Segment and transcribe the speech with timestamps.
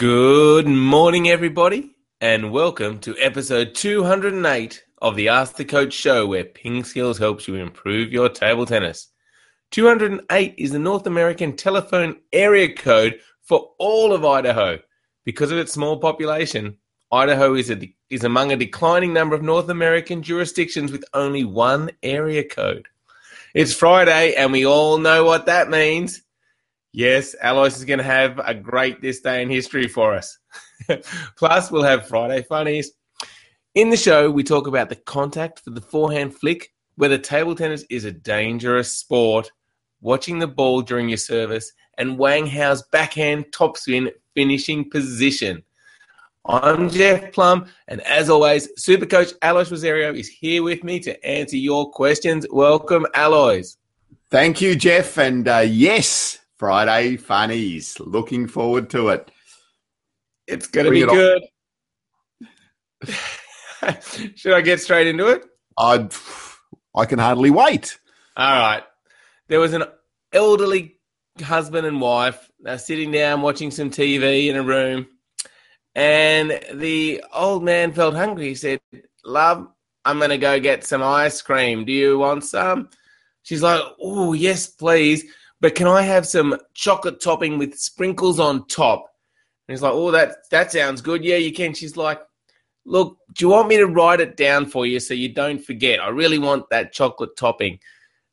[0.00, 1.90] Good morning, everybody,
[2.22, 7.46] and welcome to episode 208 of the Ask the Coach show, where Ping Skills helps
[7.46, 9.08] you improve your table tennis.
[9.72, 14.78] 208 is the North American telephone area code for all of Idaho.
[15.26, 16.78] Because of its small population,
[17.12, 21.90] Idaho is, a, is among a declining number of North American jurisdictions with only one
[22.02, 22.88] area code.
[23.54, 26.22] It's Friday, and we all know what that means.
[26.92, 30.36] Yes, Alois is going to have a great this day in history for us.
[31.36, 32.90] Plus, we'll have Friday funnies.
[33.76, 37.84] In the show, we talk about the contact for the forehand flick, whether table tennis
[37.90, 39.52] is a dangerous sport,
[40.00, 45.62] watching the ball during your service, and Wang Hao's backhand topspin finishing position.
[46.44, 51.24] I'm Jeff Plumb, and as always, Super Coach Alois Rosario is here with me to
[51.24, 52.46] answer your questions.
[52.50, 53.76] Welcome, Alois.
[54.30, 55.18] Thank you, Jeff.
[55.18, 57.98] And uh, yes, Friday funnies.
[57.98, 59.30] Looking forward to it.
[60.46, 61.42] It's going to be good.
[64.36, 65.46] Should I get straight into it?
[65.78, 66.06] I
[66.94, 67.98] I can hardly wait.
[68.36, 68.82] All right.
[69.48, 69.84] There was an
[70.34, 70.98] elderly
[71.42, 75.06] husband and wife They're sitting down watching some TV in a room,
[75.94, 78.48] and the old man felt hungry.
[78.48, 78.82] He said,
[79.24, 79.66] "Love,
[80.04, 81.86] I'm going to go get some ice cream.
[81.86, 82.90] Do you want some?"
[83.44, 85.24] She's like, "Oh, yes, please."
[85.60, 89.06] But can I have some chocolate topping with sprinkles on top?
[89.68, 91.24] And he's like, oh, that that sounds good.
[91.24, 91.74] Yeah, you can.
[91.74, 92.20] She's like,
[92.84, 96.00] look, do you want me to write it down for you so you don't forget?
[96.00, 97.78] I really want that chocolate topping.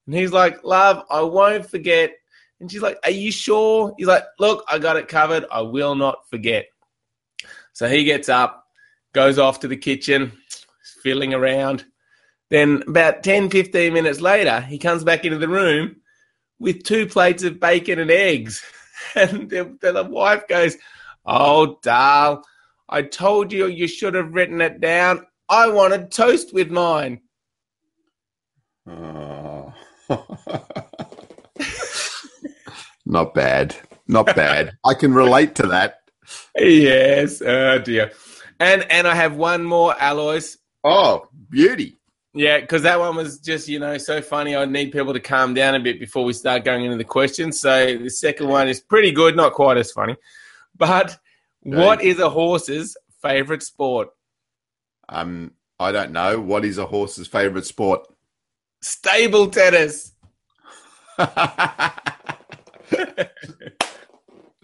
[0.05, 2.14] And he's like, love, I won't forget.
[2.59, 3.94] And she's like, are you sure?
[3.98, 5.45] He's like, look, I got it covered.
[5.52, 6.66] I will not forget.
[7.73, 8.66] So he gets up,
[9.14, 10.31] goes off to the kitchen,
[11.03, 11.86] fiddling around.
[12.50, 15.98] Then about 10, 15 minutes later, he comes back into the room
[16.60, 18.64] with two plates of bacon and eggs.
[19.16, 20.76] And the, the wife goes,
[21.26, 22.44] Oh, Dal,
[22.90, 25.26] I told you you should have written it down.
[25.48, 27.22] I wanted toast with mine.
[28.88, 29.73] Oh.
[33.06, 33.76] Not bad.
[34.08, 34.78] Not bad.
[34.86, 36.00] I can relate to that.
[36.58, 37.42] Yes.
[37.42, 38.12] Oh, dear.
[38.60, 40.58] And and I have one more, Alois.
[40.84, 41.96] Oh, beauty.
[42.37, 44.55] Yeah, because that one was just, you know, so funny.
[44.55, 47.59] I need people to calm down a bit before we start going into the questions.
[47.59, 50.15] So the second one is pretty good, not quite as funny.
[50.75, 51.17] But
[51.64, 54.09] what is a horse's favorite sport?
[55.09, 56.39] Um, I don't know.
[56.39, 58.08] What is a horse's favorite sport?
[58.81, 60.14] Stable tennis.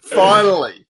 [0.03, 0.85] Finally.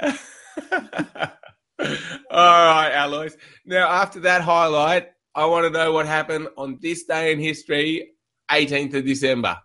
[0.00, 1.86] All
[2.30, 3.36] right, Alois.
[3.64, 8.12] Now, after that highlight, I want to know what happened on this day in history,
[8.50, 9.58] 18th of December.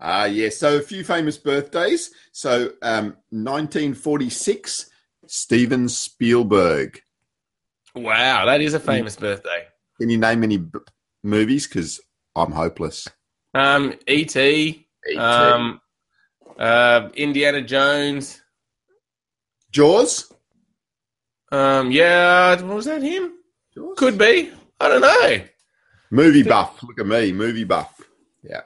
[0.00, 0.48] Ah, uh, yeah.
[0.48, 2.10] So a few famous birthdays.
[2.32, 4.90] So um, 1946,
[5.26, 7.02] Steven Spielberg.
[7.94, 9.66] Wow, that is a famous birthday.
[10.00, 10.78] Can you name any b-
[11.22, 11.66] movies?
[11.66, 12.00] Because
[12.34, 13.06] I'm hopeless.
[13.54, 14.86] Um, E.T.
[15.18, 15.80] Um,
[16.58, 18.40] uh, Indiana Jones.
[19.70, 20.32] Jaws.
[21.52, 23.32] Um, yeah, was that him?
[23.74, 23.98] Jaws?
[23.98, 24.52] Could be.
[24.80, 25.40] I don't know.
[26.10, 26.82] Movie buff.
[26.82, 28.00] Look at me, movie buff.
[28.42, 28.62] Yeah.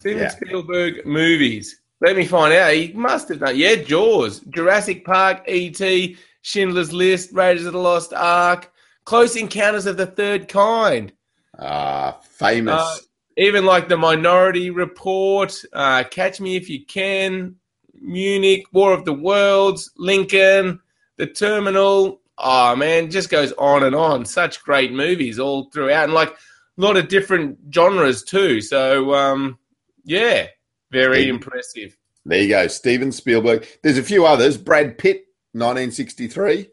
[0.00, 0.28] Steven yeah.
[0.28, 1.80] Spielberg movies.
[2.00, 2.72] Let me find out.
[2.72, 3.56] He must have done.
[3.56, 8.70] Yeah, Jaws, Jurassic Park, E.T., Schindler's List, Raiders of the Lost Ark,
[9.04, 11.12] Close Encounters of the Third Kind.
[11.58, 12.74] Ah, uh, famous.
[12.74, 12.96] Uh,
[13.36, 17.56] even like the Minority Report, uh, Catch Me If You Can,
[18.00, 20.80] Munich, War of the Worlds, Lincoln,
[21.16, 24.24] The Terminal, oh man, just goes on and on.
[24.24, 26.34] Such great movies all throughout, and like a
[26.76, 28.60] lot of different genres too.
[28.60, 29.58] So um,
[30.04, 30.46] yeah,
[30.90, 31.34] very Steven.
[31.36, 31.96] impressive.
[32.24, 33.66] There you go, Steven Spielberg.
[33.82, 34.58] There's a few others.
[34.58, 36.68] Brad Pitt, 1963.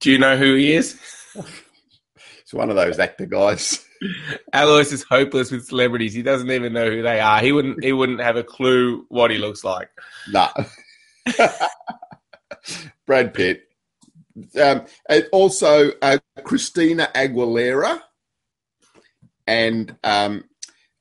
[0.00, 0.98] Do you know who he is?
[2.52, 3.82] It's one of those actor guys.
[4.52, 6.12] Alois is hopeless with celebrities.
[6.12, 7.40] He doesn't even know who they are.
[7.40, 7.82] He wouldn't.
[7.82, 9.88] He wouldn't have a clue what he looks like.
[10.28, 10.50] Nah.
[13.06, 13.62] Brad Pitt.
[14.60, 14.86] Um,
[15.32, 18.00] also, uh, Christina Aguilera,
[19.46, 20.44] and um,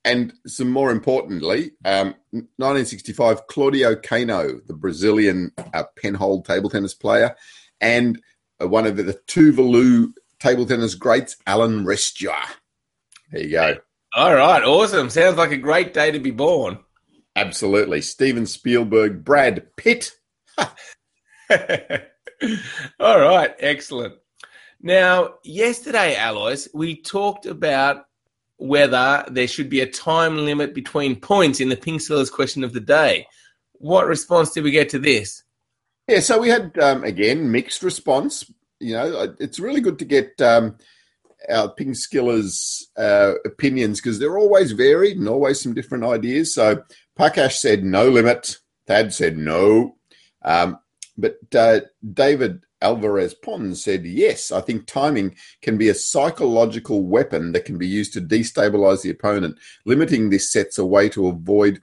[0.04, 7.36] and some more importantly, um, 1965, Claudio Kano, the Brazilian uh, penhold table tennis player,
[7.80, 8.22] and
[8.62, 12.36] uh, one of the, the Tuvalu table tennis greats, Alan Restia.
[13.32, 13.76] There you go.
[14.14, 15.10] All right, awesome.
[15.10, 16.80] Sounds like a great day to be born.
[17.36, 18.02] Absolutely.
[18.02, 20.12] Steven Spielberg, Brad Pitt.
[23.00, 24.16] All right, excellent.
[24.82, 28.06] Now, yesterday, Alois, we talked about
[28.58, 32.74] whether there should be a time limit between points in the Ping Skillers question of
[32.74, 33.28] the day.
[33.74, 35.44] What response did we get to this?
[36.08, 38.52] Yeah, so we had um, again mixed response.
[38.80, 40.78] You know, it's really good to get um,
[41.50, 46.54] our ping skillers' uh, opinions because they're always varied and always some different ideas.
[46.54, 46.84] So
[47.18, 48.58] Pakash said no limit.
[48.88, 49.96] Thad said no.
[50.44, 50.80] Um,
[51.18, 51.82] but uh,
[52.14, 57.78] David Alvarez Pons said, yes, I think timing can be a psychological weapon that can
[57.78, 59.58] be used to destabilize the opponent.
[59.86, 61.82] Limiting this sets a way to avoid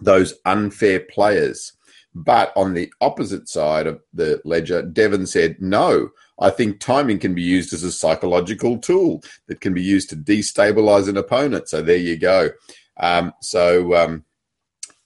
[0.00, 1.72] those unfair players.
[2.14, 7.34] But on the opposite side of the ledger, Devon said, no, I think timing can
[7.34, 11.68] be used as a psychological tool that can be used to destabilize an opponent.
[11.68, 12.50] So there you go.
[12.98, 14.24] Um, so, um,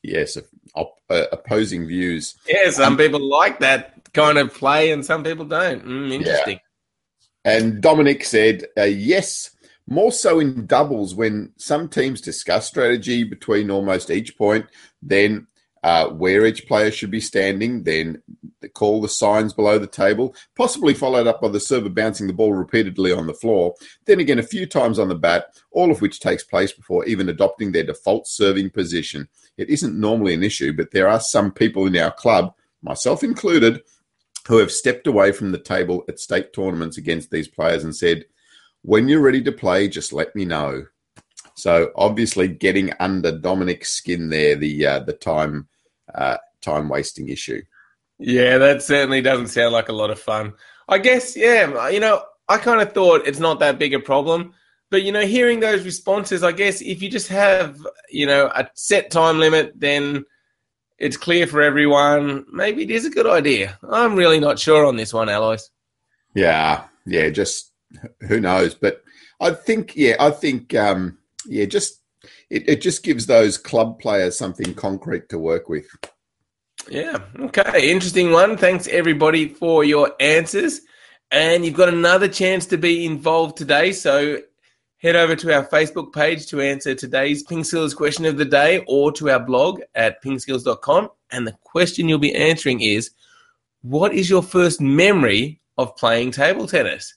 [0.03, 0.37] yes,
[0.77, 2.37] op- uh, opposing views.
[2.47, 5.85] Yeah, some um, people like that kind of play and some people don't.
[5.85, 6.61] Mm, interesting.
[7.45, 7.59] Yeah.
[7.59, 9.51] And Dominic said, uh, yes,
[9.89, 14.67] more so in doubles when some teams discuss strategy between almost each point,
[15.01, 15.47] then
[15.83, 18.23] uh, where each player should be standing, then
[18.75, 22.53] call the signs below the table, possibly followed up by the server bouncing the ball
[22.53, 23.75] repeatedly on the floor,
[24.07, 27.29] then again a few times on the bat, all of which takes place before even
[27.29, 29.29] adopting their default serving position.
[29.57, 33.83] It isn't normally an issue, but there are some people in our club, myself included,
[34.49, 38.25] who have stepped away from the table at state tournaments against these players and said,
[38.83, 40.87] when you're ready to play, just let me know.
[41.57, 45.69] So obviously, getting under Dominic's skin there, the uh, the time
[46.15, 47.63] uh, time wasting issue.
[48.19, 50.55] Yeah, that certainly doesn't sound like a lot of fun.
[50.89, 54.55] I guess, yeah, you know, I kind of thought it's not that big a problem.
[54.89, 57.77] But, you know, hearing those responses, I guess if you just have,
[58.09, 60.25] you know, a set time limit, then
[60.99, 62.47] it's clear for everyone.
[62.53, 63.79] Maybe it is a good idea.
[63.91, 65.69] I'm really not sure on this one, Alois.
[66.35, 67.73] Yeah, yeah, just
[68.29, 68.77] who knows.
[68.77, 69.03] But
[69.41, 72.03] I think, yeah, I think, um, yeah, just
[72.51, 75.87] it, it just gives those club players something concrete to work with.
[76.89, 77.19] Yeah.
[77.39, 77.91] Okay.
[77.91, 78.57] Interesting one.
[78.57, 80.81] Thanks everybody for your answers.
[81.31, 83.93] And you've got another chance to be involved today.
[83.93, 84.41] So
[84.99, 88.85] head over to our Facebook page to answer today's Ping Skills question of the day
[88.87, 91.09] or to our blog at pingskills.com.
[91.33, 93.11] And the question you'll be answering is
[93.83, 97.15] What is your first memory of playing table tennis?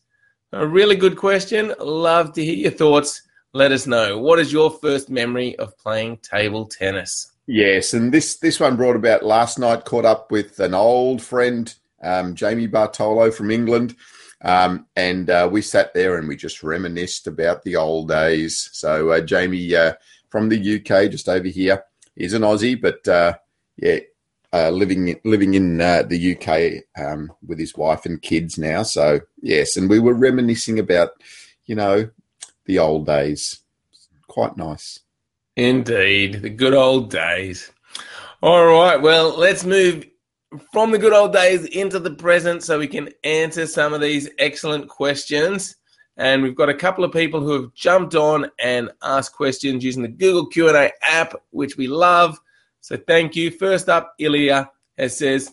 [0.52, 1.76] A really good question.
[1.80, 3.22] Love to hear your thoughts
[3.54, 4.18] let us know.
[4.18, 7.32] What is your first memory of playing table tennis?
[7.48, 9.86] Yes, and this this one brought about last night.
[9.86, 13.96] Caught up with an old friend, um, Jamie Bartolo from England,
[14.42, 18.70] um, and uh, we sat there and we just reminisced about the old days.
[18.72, 19.94] So uh, Jamie uh,
[20.30, 21.84] from the UK, just over here,
[22.16, 23.34] is an Aussie, but uh,
[23.78, 23.98] yeah,
[24.54, 28.84] uh, living living in uh, the UK um, with his wife and kids now.
[28.84, 31.12] So yes, and we were reminiscing about
[31.66, 32.10] you know
[32.70, 33.62] the old days.
[34.28, 35.00] Quite nice.
[35.56, 37.72] Indeed, the good old days.
[38.44, 40.06] All right, well, let's move
[40.72, 44.30] from the good old days into the present so we can answer some of these
[44.38, 45.78] excellent questions.
[46.16, 50.04] And we've got a couple of people who have jumped on and asked questions using
[50.04, 52.40] the Google Q&A app, which we love.
[52.82, 53.50] So thank you.
[53.50, 55.52] First up, Ilya has says,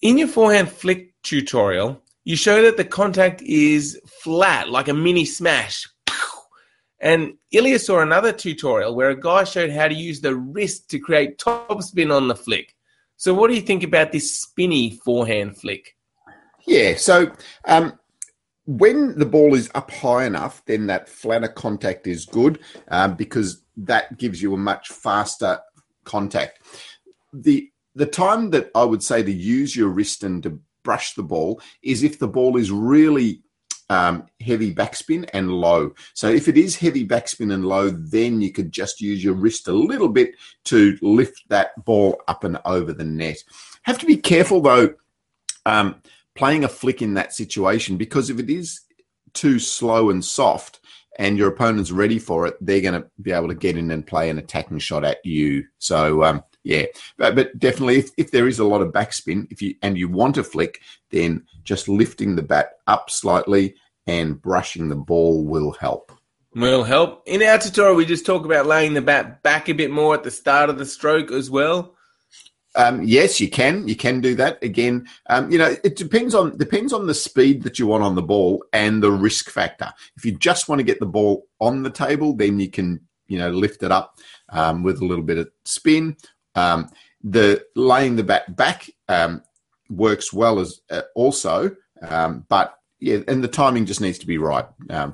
[0.00, 5.24] in your forehand flick tutorial, you show that the contact is flat, like a mini
[5.24, 5.88] smash.
[7.00, 10.98] And Ilya saw another tutorial where a guy showed how to use the wrist to
[10.98, 12.74] create topspin on the flick.
[13.16, 15.96] So, what do you think about this spinny forehand flick?
[16.66, 17.32] Yeah, so
[17.64, 17.98] um,
[18.66, 22.58] when the ball is up high enough, then that flatter contact is good
[22.88, 25.60] um, because that gives you a much faster
[26.04, 26.60] contact.
[27.32, 31.22] The the time that I would say to use your wrist and to brush the
[31.22, 33.42] ball is if the ball is really
[33.90, 35.92] um, heavy backspin and low.
[36.14, 39.68] So if it is heavy backspin and low, then you could just use your wrist
[39.68, 43.38] a little bit to lift that ball up and over the net.
[43.82, 44.94] Have to be careful though,
[45.64, 46.02] um,
[46.34, 48.82] playing a flick in that situation because if it is
[49.32, 50.80] too slow and soft,
[51.18, 54.06] and your opponent's ready for it, they're going to be able to get in and
[54.06, 55.64] play an attacking shot at you.
[55.78, 56.86] So um, yeah,
[57.16, 60.08] but, but definitely if, if there is a lot of backspin, if you and you
[60.08, 63.74] want to flick, then just lifting the bat up slightly
[64.06, 66.12] and brushing the ball will help.
[66.54, 67.22] Will help.
[67.26, 70.24] In our tutorial, we just talk about laying the bat back a bit more at
[70.24, 71.94] the start of the stroke as well.
[72.74, 73.88] Um, yes, you can.
[73.88, 75.06] You can do that again.
[75.28, 78.22] Um, you know, it depends on depends on the speed that you want on the
[78.22, 79.92] ball and the risk factor.
[80.16, 83.38] If you just want to get the ball on the table, then you can you
[83.38, 84.18] know lift it up
[84.50, 86.16] um, with a little bit of spin.
[86.58, 86.90] Um,
[87.22, 89.42] the laying the bat back um,
[89.90, 94.38] works well as uh, also, um, but yeah, and the timing just needs to be
[94.38, 94.66] right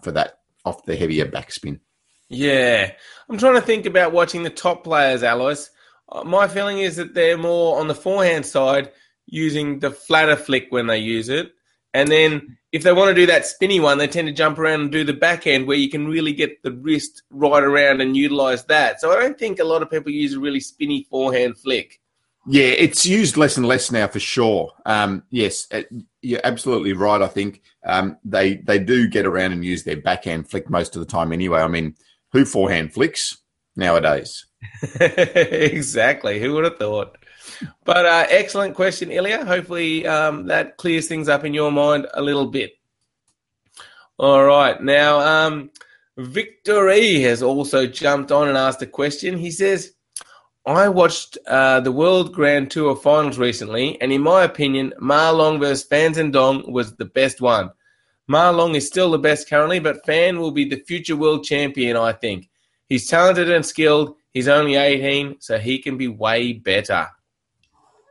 [0.03, 1.81] for that off the heavier backspin.
[2.29, 2.93] Yeah,
[3.29, 5.69] I'm trying to think about watching the top players, Alois.
[6.09, 8.91] Uh, my feeling is that they're more on the forehand side
[9.27, 11.53] using the flatter flick when they use it.
[11.95, 14.81] And then if they want to do that spinny one, they tend to jump around
[14.81, 18.65] and do the backhand where you can really get the wrist right around and utilize
[18.65, 19.01] that.
[19.01, 22.01] So I don't think a lot of people use a really spinny forehand flick.
[22.47, 24.73] Yeah, it's used less and less now for sure.
[24.85, 25.83] Um, yes, uh,
[26.21, 27.23] you're absolutely right.
[27.23, 31.01] I think um, they they do get around and use their backhand flick most of
[31.01, 31.61] the time anyway.
[31.61, 31.95] I mean,
[32.33, 33.39] who forehand flicks
[33.77, 34.45] nowadays?
[35.01, 36.39] exactly.
[36.39, 37.17] Who would have thought?
[37.85, 39.45] But uh, excellent question, Ilya.
[39.45, 42.79] Hopefully um, that clears things up in your mind a little bit.
[44.19, 44.81] All right.
[44.83, 45.71] Now, um,
[46.17, 49.37] has also jumped on and asked a question.
[49.37, 49.93] He says,
[50.67, 55.61] I watched uh, the World Grand Tour finals recently, and in my opinion, Ma Long
[55.61, 57.71] versus Fan Zhendong was the best one.
[58.29, 61.97] Ma Long is still the best currently, but Fan will be the future world champion,
[61.97, 62.49] I think.
[62.89, 64.17] He's talented and skilled.
[64.33, 67.09] He's only 18, so he can be way better.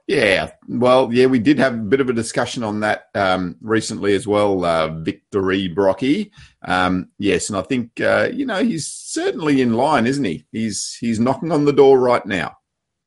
[0.05, 4.13] Yeah, well, yeah, we did have a bit of a discussion on that um, recently
[4.15, 6.33] as well, uh, Victory Brocky.
[6.61, 10.45] Um, yes, and I think uh, you know he's certainly in line, isn't he?
[10.51, 12.57] He's he's knocking on the door right now.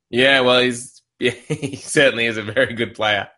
[0.08, 3.28] Yeah, well, he's yeah, he certainly is a very good player,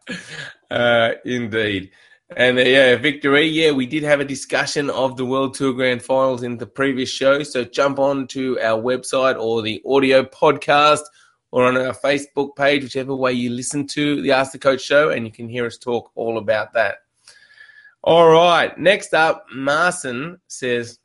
[0.70, 1.90] uh, indeed.
[2.36, 3.46] And uh, yeah, victory.
[3.48, 7.10] Yeah, we did have a discussion of the World Tour Grand Finals in the previous
[7.10, 7.42] show.
[7.42, 11.00] So jump on to our website or the audio podcast
[11.50, 15.10] or on our Facebook page, whichever way you listen to the Ask the Coach show,
[15.10, 16.96] and you can hear us talk all about that.
[18.02, 20.98] All right, next up, Marson says,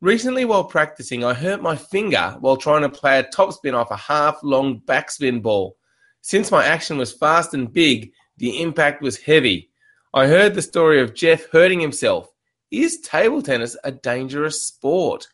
[0.00, 3.96] Recently, while practicing, I hurt my finger while trying to play a topspin off a
[3.96, 5.76] half long backspin ball.
[6.20, 9.70] Since my action was fast and big, the impact was heavy.
[10.14, 12.30] I heard the story of Jeff hurting himself.
[12.70, 15.26] Is table tennis a dangerous sport?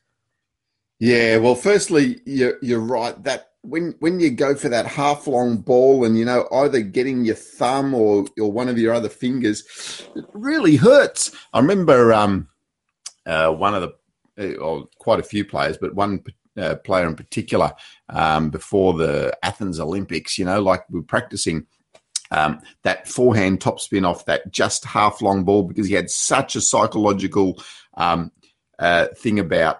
[0.98, 3.22] Yeah, well, firstly, you're, you're right.
[3.24, 7.24] That when when you go for that half long ball and you know either getting
[7.24, 11.32] your thumb or or one of your other fingers, it really hurts.
[11.52, 12.48] I remember um,
[13.26, 13.82] uh, one of
[14.36, 16.22] the or uh, quite a few players, but one
[16.56, 17.72] uh, player in particular
[18.08, 20.38] um, before the Athens Olympics.
[20.38, 21.66] You know, like we are practicing.
[22.30, 26.60] Um, that forehand topspin off that just half long ball because he had such a
[26.60, 27.62] psychological
[27.96, 28.32] um,
[28.78, 29.76] uh, thing about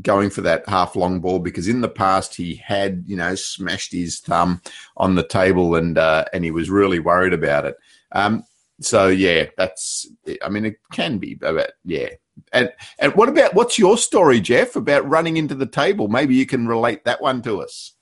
[0.00, 3.92] going for that half long ball because in the past he had you know smashed
[3.92, 4.62] his thumb
[4.96, 7.76] on the table and uh, and he was really worried about it.
[8.12, 8.44] Um,
[8.80, 10.06] so yeah, that's
[10.42, 12.10] I mean it can be, but yeah.
[12.52, 16.08] And and what about what's your story, Jeff, about running into the table?
[16.08, 17.94] Maybe you can relate that one to us.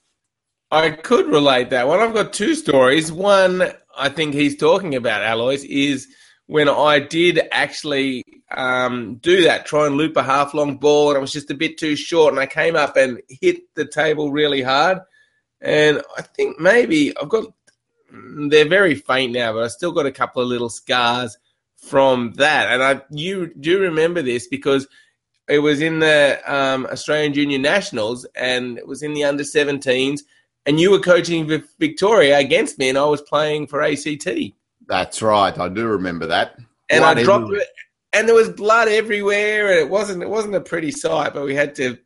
[0.71, 1.99] I could relate that one.
[1.99, 3.11] I've got two stories.
[3.11, 6.07] One I think he's talking about, Alois, is
[6.47, 11.17] when I did actually um, do that, try and loop a half long ball, and
[11.17, 14.31] I was just a bit too short, and I came up and hit the table
[14.31, 14.99] really hard.
[15.61, 17.45] And I think maybe I've got,
[18.11, 21.37] they're very faint now, but I still got a couple of little scars
[21.75, 22.71] from that.
[22.71, 24.87] And I you do remember this because
[25.47, 30.21] it was in the um, Australian Junior Nationals and it was in the under 17s,
[30.67, 34.27] and you were coaching Victoria against me, and I was playing for ACT.
[34.87, 35.57] That's right.
[35.57, 36.57] I do remember that.
[36.89, 37.61] And blood I dropped everywhere.
[37.61, 37.67] it,
[38.13, 41.33] and there was blood everywhere, and it wasn't it wasn't a pretty sight.
[41.33, 41.97] But we had to,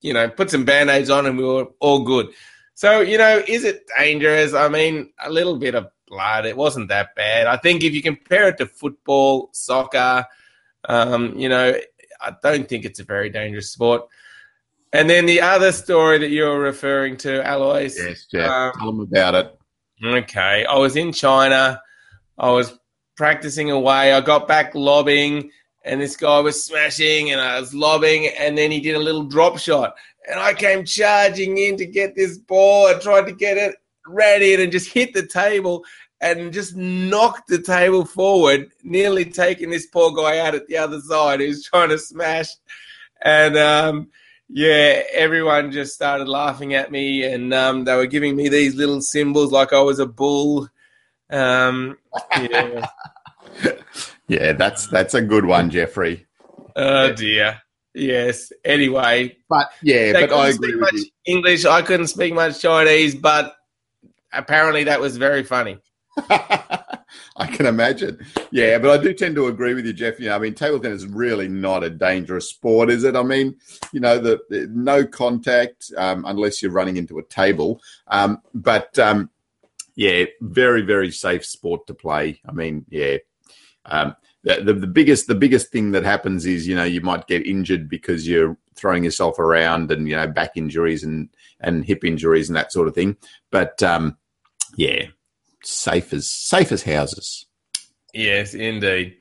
[0.00, 2.28] you know, put some band aids on, and we were all good.
[2.74, 4.54] So you know, is it dangerous?
[4.54, 6.46] I mean, a little bit of blood.
[6.46, 7.46] It wasn't that bad.
[7.46, 10.24] I think if you compare it to football, soccer,
[10.88, 11.74] um, you know,
[12.20, 14.08] I don't think it's a very dangerous sport.
[14.92, 17.94] And then the other story that you're referring to, Alois.
[17.96, 18.50] Yes, Jeff.
[18.50, 19.58] Um, Tell them about it.
[20.02, 20.64] Okay.
[20.64, 21.82] I was in China
[22.38, 22.78] I was
[23.16, 24.12] practicing away.
[24.12, 25.50] I got back lobbing,
[25.84, 29.24] and this guy was smashing, and I was lobbing, and then he did a little
[29.24, 29.94] drop shot.
[30.30, 32.86] And I came charging in to get this ball.
[32.86, 33.74] I tried to get it,
[34.06, 35.84] ran in, and just hit the table
[36.20, 41.00] and just knocked the table forward, nearly taking this poor guy out at the other
[41.00, 42.48] side who's trying to smash.
[43.22, 44.08] And um,
[44.48, 49.00] yeah, everyone just started laughing at me, and um, they were giving me these little
[49.00, 50.68] symbols like I was a bull
[51.30, 51.98] um,
[52.36, 52.86] yeah.
[54.28, 56.26] yeah, that's that's a good one, Jeffrey.
[56.76, 57.60] Oh dear.
[57.94, 58.52] Yes.
[58.64, 61.06] Anyway, but yeah, but I agree with you.
[61.24, 61.64] English.
[61.64, 63.56] I couldn't speak much Chinese, but
[64.32, 65.78] apparently that was very funny.
[67.36, 68.18] I can imagine.
[68.50, 70.18] Yeah, but I do tend to agree with you, Jeff.
[70.18, 73.16] You know, I mean, table tennis is really not a dangerous sport, is it?
[73.16, 73.56] I mean,
[73.92, 77.80] you know, the, the no contact um, unless you're running into a table.
[78.08, 79.30] Um, but um,
[79.98, 82.40] yeah, very very safe sport to play.
[82.48, 83.16] I mean, yeah.
[83.84, 84.14] Um,
[84.44, 87.44] the, the, the biggest the biggest thing that happens is you know you might get
[87.44, 91.28] injured because you're throwing yourself around and you know back injuries and
[91.58, 93.16] and hip injuries and that sort of thing.
[93.50, 94.16] But um,
[94.76, 95.06] yeah,
[95.64, 97.46] safe as safe as houses.
[98.14, 99.16] Yes, indeed.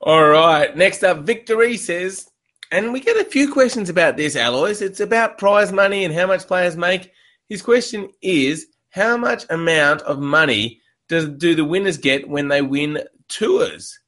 [0.00, 0.76] All right.
[0.76, 2.28] Next up, Victory says,
[2.72, 4.80] and we get a few questions about this, Alois.
[4.80, 7.12] It's about prize money and how much players make.
[7.48, 12.62] His question is, how much amount of money does do the winners get when they
[12.62, 13.98] win tours?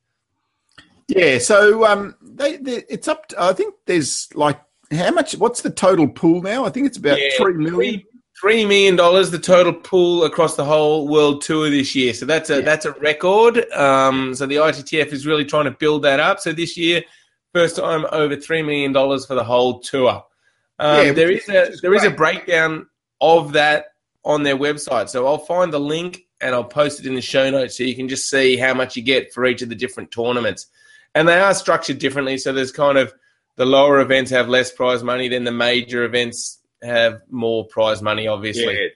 [1.09, 3.29] Yeah, so um, they, they, it's up.
[3.29, 4.61] To, I think there's like
[4.93, 5.37] how much?
[5.37, 6.65] What's the total pool now?
[6.65, 8.03] I think it's about yeah, three million.
[8.41, 12.15] Three, million dollars, the total pool across the whole world tour this year.
[12.15, 12.61] So that's a yeah.
[12.63, 13.71] that's a record.
[13.73, 16.41] Um, so the ITTF is really trying to build that up.
[16.41, 17.03] So this year,
[17.53, 20.25] first time over three million dollars for the whole tour.
[20.79, 22.87] Um, yeah, there is a there is a breakdown
[23.21, 23.90] of that
[24.25, 25.09] on their website.
[25.09, 27.97] So I'll find the link and I'll post it in the show notes so you
[27.97, 30.67] can just see how much you get for each of the different tournaments.
[31.15, 32.39] And they are structured differently.
[32.39, 33.13] So there's kind of
[33.57, 38.27] the lower events have less prize money than the major events have more prize money,
[38.27, 38.75] obviously.
[38.75, 38.89] Yeah.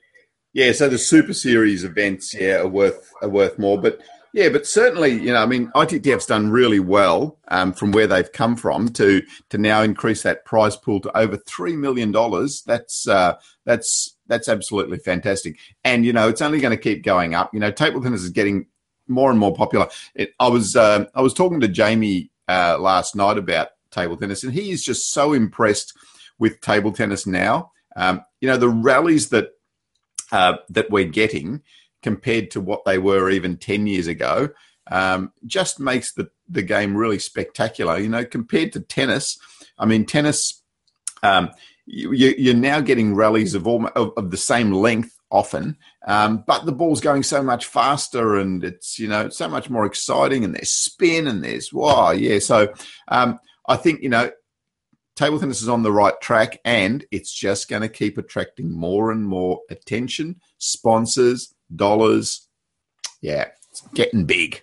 [0.55, 3.77] Yeah, so the Super Series events, yeah, are worth are worth more.
[3.77, 4.01] But
[4.33, 8.31] yeah, but certainly, you know, I mean, ITTF's done really well um, from where they've
[8.31, 12.63] come from to to now increase that prize pool to over three million dollars.
[12.65, 15.59] That's uh, that's that's absolutely fantastic.
[15.85, 17.53] And you know, it's only going to keep going up.
[17.53, 18.67] You know, table tennis is getting
[19.07, 19.89] more and more popular.
[20.15, 24.45] It, I was uh, I was talking to Jamie uh, last night about table tennis,
[24.45, 25.97] and he is just so impressed
[26.39, 27.73] with table tennis now.
[27.97, 29.53] Um, you know, the rallies that
[30.33, 31.63] uh, that we're getting
[32.03, 34.51] compared to what they were even 10 years ago
[34.91, 37.99] um, just makes the, the game really spectacular.
[37.99, 39.39] You know, compared to tennis,
[39.79, 40.63] I mean, tennis,
[41.23, 41.51] um,
[41.87, 45.77] you, are now getting rallies of, all, of, of the same length often,
[46.07, 49.85] um, but the ball's going so much faster and it's, you know, so much more
[49.85, 52.39] exciting and there's spin and there's, wow, yeah.
[52.39, 52.73] So
[53.09, 53.39] um,
[53.69, 54.31] I think, you know,
[55.17, 59.11] table tennis is on the right track and it's just going to keep attracting more
[59.11, 62.49] and more attention, sponsors, dollars.
[63.21, 64.63] Yeah, it's getting big.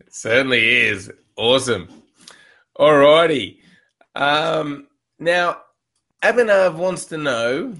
[0.00, 1.10] It certainly is.
[1.36, 1.88] Awesome.
[2.76, 3.60] All righty.
[4.14, 4.88] Um,
[5.18, 5.58] now,
[6.24, 7.74] Abhinav wants to know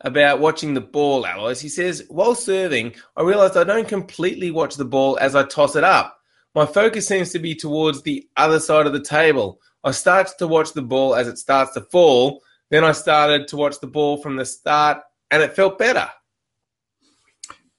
[0.00, 1.60] about watching the ball, Alois.
[1.60, 5.76] He says, while serving, I realized I don't completely watch the ball as I toss
[5.76, 6.18] it up.
[6.56, 9.60] My focus seems to be towards the other side of the table.
[9.84, 12.42] I started to watch the ball as it starts to fall.
[12.68, 14.98] Then I started to watch the ball from the start,
[15.30, 16.08] and it felt better.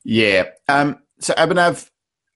[0.06, 0.46] Yeah.
[0.70, 1.90] Um, so Abhinav,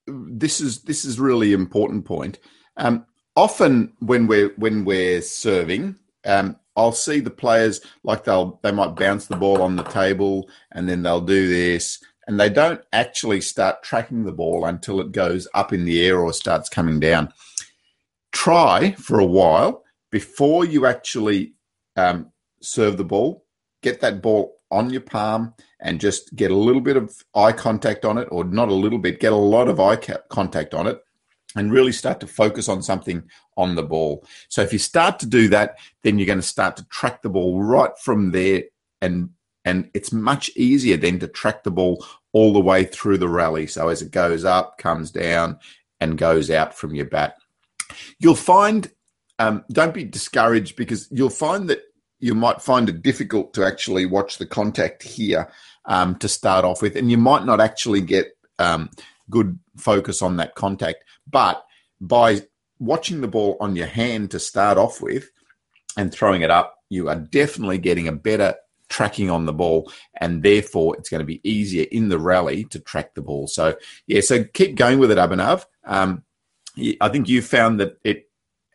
[0.05, 2.39] this is this is really important point.
[2.75, 3.05] Um,
[3.37, 8.95] often when we're when we're serving, um, I'll see the players like they'll they might
[8.95, 13.41] bounce the ball on the table and then they'll do this, and they don't actually
[13.41, 17.33] start tracking the ball until it goes up in the air or starts coming down
[18.31, 21.53] try for a while before you actually
[21.95, 23.45] um, serve the ball.
[23.81, 28.05] Get that ball on your palm and just get a little bit of eye contact
[28.05, 29.95] on it, or not a little bit, get a lot of eye
[30.29, 31.01] contact on it,
[31.55, 33.23] and really start to focus on something
[33.57, 34.25] on the ball.
[34.49, 37.29] So if you start to do that, then you're going to start to track the
[37.29, 38.63] ball right from there,
[39.01, 39.29] and
[39.65, 43.67] and it's much easier then to track the ball all the way through the rally.
[43.67, 45.59] So as it goes up, comes down,
[45.99, 47.35] and goes out from your bat.
[48.19, 48.89] You'll find,
[49.37, 51.81] um, don't be discouraged because you'll find that
[52.19, 55.51] you might find it difficult to actually watch the contact here
[55.85, 58.89] um, to start off with, and you might not actually get um,
[59.29, 61.03] good focus on that contact.
[61.29, 61.63] But
[62.01, 62.41] by
[62.79, 65.29] watching the ball on your hand to start off with
[65.97, 68.55] and throwing it up, you are definitely getting a better
[68.89, 72.79] tracking on the ball, and therefore it's going to be easier in the rally to
[72.79, 73.47] track the ball.
[73.47, 73.75] So,
[74.07, 75.65] yeah, so keep going with it, Abhinav.
[75.85, 76.23] Um,
[76.99, 78.29] I think you found that it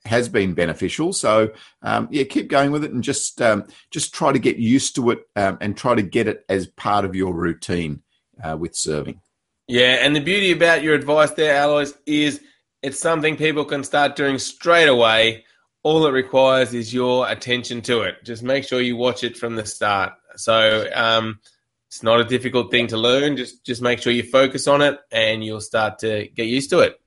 [0.04, 1.12] has been beneficial.
[1.12, 4.94] So um, yeah, keep going with it and just um, just try to get used
[4.96, 8.02] to it um, and try to get it as part of your routine
[8.42, 9.20] uh, with serving.
[9.66, 12.40] Yeah, and the beauty about your advice there, Alois, is
[12.82, 15.44] it's something people can start doing straight away.
[15.82, 18.24] All it requires is your attention to it.
[18.24, 20.12] Just make sure you watch it from the start.
[20.36, 21.40] So um,
[21.88, 23.36] it's not a difficult thing to learn.
[23.36, 26.80] Just just make sure you focus on it, and you'll start to get used to
[26.80, 27.00] it.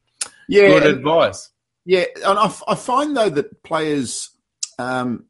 [0.48, 1.50] Yeah, good advice.
[1.86, 4.32] Yeah, and I, I find though that players
[4.80, 5.26] um,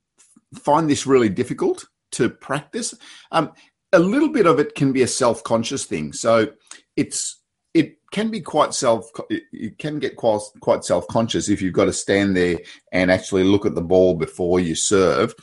[0.56, 2.94] find this really difficult to practice.
[3.32, 3.52] Um,
[3.92, 6.14] a little bit of it can be a self-conscious thing.
[6.14, 6.50] So
[6.98, 7.40] it's
[7.74, 11.94] it can be quite self it can get quite quite self-conscious if you've got to
[11.94, 12.58] stand there
[12.92, 15.34] and actually look at the ball before you serve.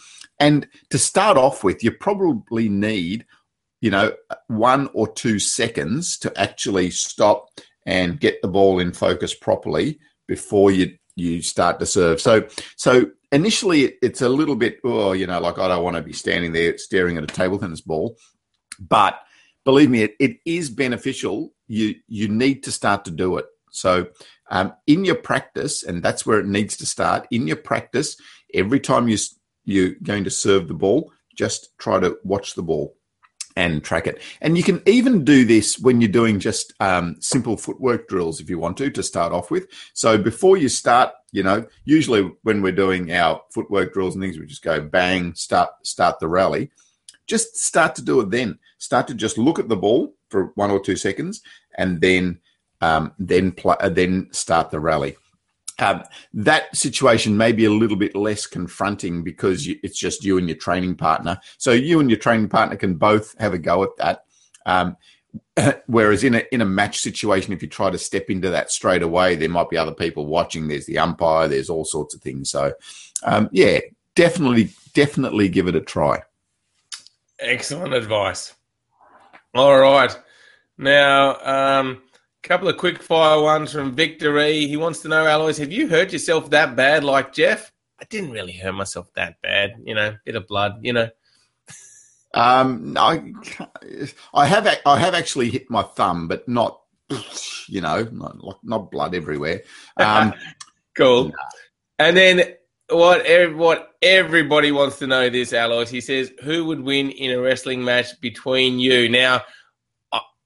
[0.41, 3.25] And to start off with, you probably need
[3.81, 4.13] you know
[4.49, 7.49] one or two seconds to actually stop
[7.87, 12.21] and get the ball in focus properly before you you start to serve.
[12.21, 16.03] So so initially it's a little bit oh you know like I don't want to
[16.03, 18.17] be standing there staring at a table tennis ball,
[18.81, 19.21] but
[19.65, 21.53] believe me, it, it is beneficial.
[21.67, 23.47] You you need to start to do it.
[23.71, 24.07] So
[24.51, 27.27] um, in your practice, and that's where it needs to start.
[27.31, 28.17] In your practice,
[28.53, 29.19] every time you
[29.65, 32.97] you're going to serve the ball, just try to watch the ball
[33.57, 34.21] and track it.
[34.41, 38.51] And you can even do this when you're doing just um, simple footwork drills if
[38.51, 39.67] you want to, to start off with.
[39.95, 44.39] So before you start, you know, usually when we're doing our footwork drills and things,
[44.39, 46.71] we just go bang, start, start the rally.
[47.27, 48.59] Just start to do it then.
[48.79, 51.43] Start to just look at the ball for one or two seconds
[51.77, 52.41] and then,
[52.81, 55.17] um, then, pl- uh, then start the rally.
[55.79, 60.39] Um, that situation may be a little bit less confronting because you, it's just you
[60.39, 61.39] and your training partner.
[61.59, 64.25] So you and your training partner can both have a go at that.
[64.67, 64.97] Um,
[65.87, 69.03] whereas in a in a match situation, if you try to step into that straight
[69.03, 70.69] away, there might be other people watching.
[70.69, 71.49] There's the umpire.
[71.49, 72.51] There's all sorts of things.
[72.51, 72.73] So
[73.25, 73.81] um, yeah,
[74.15, 76.23] definitely, definitely give it a try.
[77.39, 78.55] Excellent advice.
[79.55, 80.17] All right,
[80.79, 82.03] now um,
[82.45, 84.67] couple of quick fire ones from Victory.
[84.67, 87.73] He wants to know, Alois, have you hurt yourself that bad like Jeff?
[88.01, 91.09] I didn't really hurt myself that bad, you know, bit of blood, you know.
[92.35, 93.33] Um, I,
[94.35, 96.83] I have I have actually hit my thumb, but not,
[97.69, 99.63] you know, not not blood everywhere.
[99.97, 100.35] Um,
[100.97, 101.29] cool.
[101.29, 101.35] No.
[101.99, 102.55] And then
[102.91, 105.89] what what everybody wants to know this, Alois.
[105.89, 109.09] He says, who would win in a wrestling match between you?
[109.09, 109.43] Now,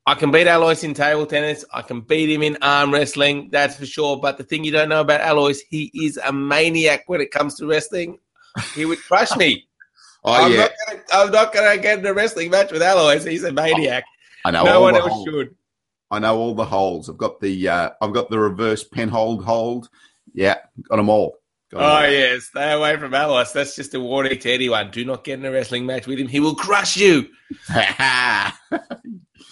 [0.09, 1.67] I can beat Alois in table tennis.
[1.71, 3.51] I can beat him in arm wrestling.
[3.53, 4.17] That's for sure.
[4.17, 7.57] But the thing you don't know about Alois, he is a maniac when it comes
[7.57, 8.19] to wrestling.
[8.75, 9.69] He would crush me.
[10.25, 10.59] oh, I'm, yeah.
[10.59, 13.23] not gonna, I'm not going to get in a wrestling match with Alois.
[13.23, 14.05] He's a maniac.
[14.47, 14.65] I know.
[14.65, 15.29] No one else holes.
[15.29, 15.55] should.
[16.11, 17.11] I know all the holes.
[17.11, 19.91] I've got the uh, I've got the reverse penhold hold.
[20.33, 20.57] Yeah,
[20.89, 21.37] got them all.
[21.71, 23.53] Got oh them yeah, stay away from Alois.
[23.53, 24.91] That's just a warning to anyone.
[24.91, 26.29] Do not get in a wrestling match with him.
[26.29, 27.29] He will crush you.
[27.71, 27.79] All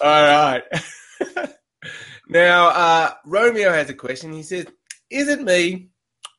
[0.00, 0.62] right.
[2.28, 4.32] now, uh, Romeo has a question.
[4.32, 4.66] He says,
[5.10, 5.88] Is it me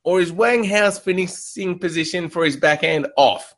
[0.03, 3.55] or is Wang Hao's finishing position for his backhand off?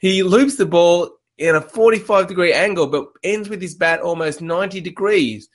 [0.00, 4.40] He loops the ball in a 45 degree angle but ends with his bat almost
[4.40, 5.48] 90 degrees.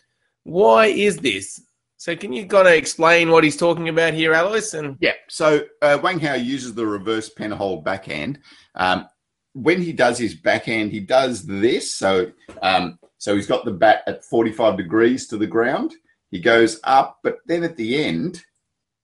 [0.44, 1.60] Why is this?
[1.98, 4.74] So, can you kind of explain what he's talking about here, Alois?
[4.74, 8.40] And yeah, so uh, Wang Hao uses the reverse penhold backhand.
[8.76, 9.08] Um,
[9.54, 11.94] when he does his backhand, he does this.
[11.94, 12.32] So
[12.62, 15.94] um, so he's got the bat at 45 degrees to the ground.
[16.30, 18.44] He goes up, but then at the end,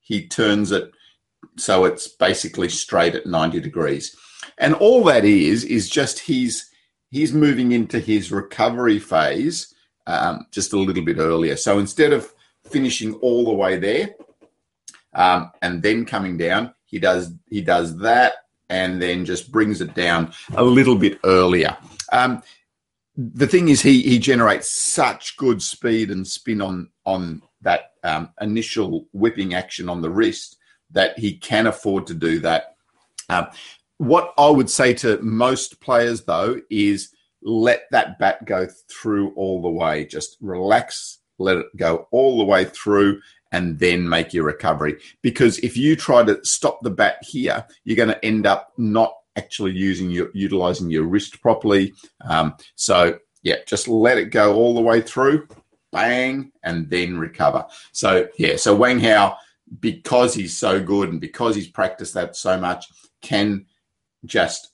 [0.01, 0.91] he turns it
[1.57, 4.15] so it's basically straight at 90 degrees.
[4.57, 6.69] And all that is, is just he's,
[7.11, 9.73] he's moving into his recovery phase
[10.07, 11.55] um, just a little bit earlier.
[11.55, 12.33] So instead of
[12.65, 14.09] finishing all the way there
[15.13, 18.33] um, and then coming down, he does, he does that
[18.69, 21.77] and then just brings it down a little bit earlier.
[22.11, 22.41] Um,
[23.15, 28.29] the thing is, he he generates such good speed and spin on on that um,
[28.41, 30.57] initial whipping action on the wrist
[30.91, 32.75] that he can afford to do that.
[33.29, 33.47] Um,
[33.97, 39.61] what I would say to most players though is let that bat go through all
[39.61, 40.05] the way.
[40.05, 44.99] Just relax, let it go all the way through, and then make your recovery.
[45.21, 49.13] Because if you try to stop the bat here, you're going to end up not
[49.35, 51.93] actually using your utilizing your wrist properly.
[52.21, 55.47] Um, so yeah, just let it go all the way through,
[55.91, 57.65] bang, and then recover.
[57.91, 59.37] So yeah, so Wang Hao,
[59.79, 62.85] because he's so good and because he's practiced that so much,
[63.21, 63.65] can
[64.25, 64.71] just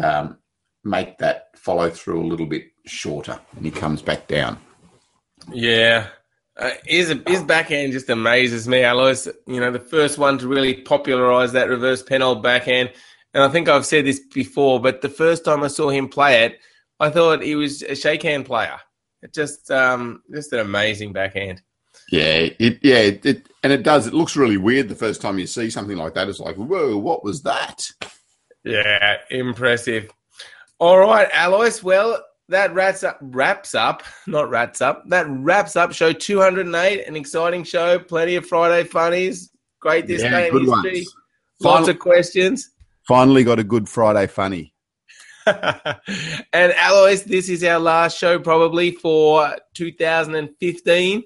[0.00, 0.38] um,
[0.84, 4.58] make that follow through a little bit shorter, and he comes back down.
[5.52, 6.08] Yeah,
[6.56, 9.26] uh, his, his backhand just amazes me, Alois.
[9.46, 12.90] You know, the first one to really popularize that reverse penhold backhand
[13.32, 16.44] and I think I've said this before, but the first time I saw him play
[16.44, 16.58] it,
[16.98, 18.78] I thought he was a shake hand player.
[19.22, 21.62] It just um, just an amazing backhand.
[22.10, 24.06] Yeah, it yeah, it, it, and it does.
[24.06, 26.28] It looks really weird the first time you see something like that.
[26.28, 27.86] It's like, whoa, what was that?
[28.64, 30.10] Yeah, impressive.
[30.78, 31.82] All right, Alois.
[31.82, 35.08] Well, that wraps up, wraps up, not wraps up.
[35.08, 37.06] That wraps up show 208.
[37.06, 37.98] An exciting show.
[37.98, 39.50] Plenty of Friday funnies.
[39.80, 40.68] Great this yeah, day in history.
[40.68, 41.14] Ones.
[41.60, 42.70] Lots Final, of questions.
[43.06, 44.74] Finally got a good Friday funny.
[45.46, 51.22] and Alois, this is our last show probably for 2015.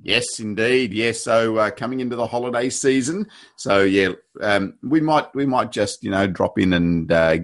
[0.00, 0.92] Yes, indeed.
[0.92, 4.10] Yes, so uh, coming into the holiday season, so yeah,
[4.40, 7.38] um, we might we might just you know drop in and uh,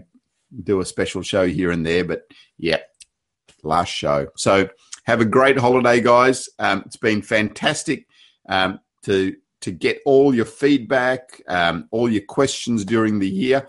[0.63, 2.23] do a special show here and there, but
[2.59, 2.79] yeah,
[3.65, 4.29] last show.
[4.37, 4.69] So
[5.05, 6.49] have a great holiday, guys.
[6.59, 8.07] Um, it's been fantastic
[8.49, 13.67] um, to to get all your feedback, um, all your questions during the year.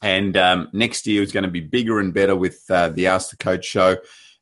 [0.00, 3.30] And um, next year is going to be bigger and better with uh, the Ask
[3.30, 3.96] the Coach show.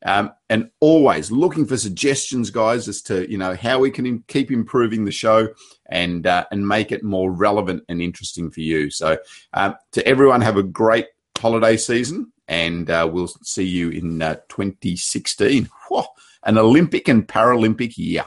[0.05, 4.51] Um, and always looking for suggestions, guys, as to you know how we can keep
[4.51, 5.49] improving the show
[5.87, 8.91] and uh, and make it more relevant and interesting for you.
[8.91, 9.19] So,
[9.55, 11.07] um, to everyone, have a great
[11.39, 15.69] holiday season, and uh, we'll see you in uh, 2016.
[15.89, 16.05] Whoa,
[16.45, 18.25] an Olympic and Paralympic year.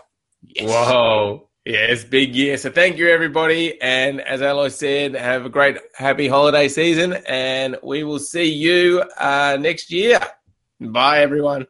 [0.47, 0.69] Yes.
[0.69, 1.49] Whoa.
[1.65, 2.57] Yes, big year.
[2.57, 3.81] So thank you, everybody.
[3.81, 7.13] And as Alois said, have a great, happy holiday season.
[7.27, 10.19] And we will see you uh, next year.
[10.79, 11.65] Bye, everyone.